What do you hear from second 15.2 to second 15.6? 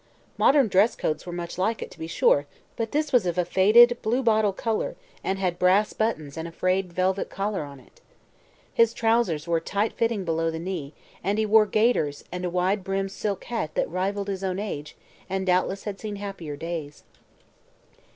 and had